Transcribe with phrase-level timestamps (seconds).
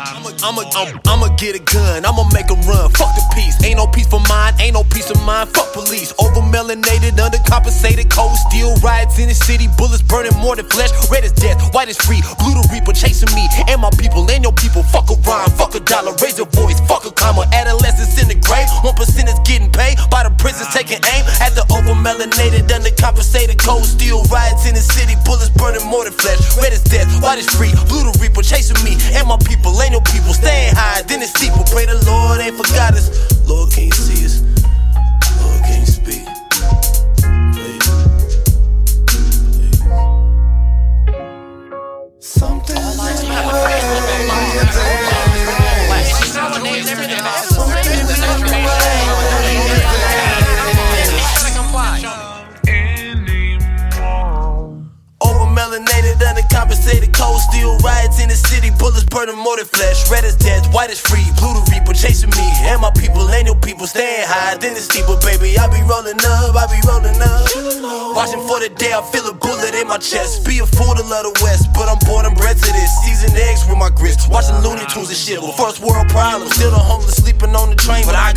[0.00, 2.90] I'ma, I'ma, um, I'ma get a gun, I'ma make a run.
[2.92, 5.50] Fuck the peace, ain't no peace for mine, ain't no peace of mind.
[5.50, 10.68] Fuck police, over melanated, undercompensated, cold steel riots in the city, bullets burning more than
[10.68, 10.90] flesh.
[11.10, 14.44] Red is death, white is free, blue the reaper chasing me and my people and
[14.44, 14.82] your people.
[14.82, 17.48] Fuck a rhyme, fuck a dollar, raise your voice, fuck a comma.
[17.52, 19.89] Adolescents in the grave, one percent is getting paid
[20.20, 24.80] by the prisons taking aim at the over melanated, undercompensated, cold steel riots in the
[24.80, 26.38] city, bullets burning more than flesh.
[26.60, 30.02] Red is death, white is free, blue the reaper chasing me and my people your
[30.02, 31.64] people people staying high, then it's steeple.
[31.72, 33.08] Pray the Lord ain't forgot us.
[33.48, 34.49] Lord, can you see us?
[56.60, 60.10] Melanated, uncompensated, cold steel riots in the city, bullets burning more than flesh.
[60.10, 63.46] Red is death, white is free, blue the reaper chasing me and my people, ain't
[63.46, 64.56] no people staying high.
[64.56, 68.16] Then the steeple, baby, I be rolling up, I be rolling up.
[68.16, 70.44] Watching for the day I feel a bullet in my chest.
[70.44, 72.90] Be a fool to love the West, but I'm born and bred to this.
[73.04, 75.40] Seasoned eggs with my grits, watching Looney Tunes and shit.
[75.40, 78.29] Well, first world problems, still the homeless sleeping on the train, but I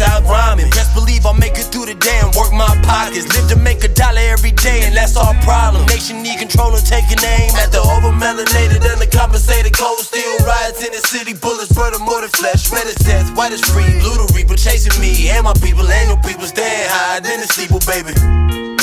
[0.94, 3.27] believe I'll make it through the day and work my pockets.
[3.33, 5.86] Live to make a dollar every day, and that's our problem.
[5.88, 10.91] Nation need control and taking aim at the over melanated, undercompensated, cold steel riots in
[10.94, 12.71] the city, bullets burning more than flesh.
[12.71, 16.09] Red is death, white is free, blue the reaper chasing me and my people, and
[16.09, 18.14] your people staying high in the steeple, baby.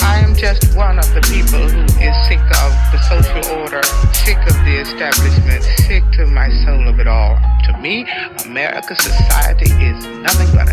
[0.03, 3.83] I am just one of the people who is sick of the social order,
[4.25, 7.39] sick of the establishment, sick to my soul of it all.
[7.67, 8.07] To me,
[8.45, 10.70] America society is nothing but